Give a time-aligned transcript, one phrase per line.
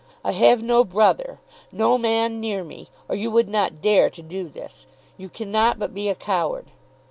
[0.25, 1.37] I have no brother,
[1.71, 4.87] no man near me; or you would not dare to do this.
[5.15, 6.71] You can not but be a coward.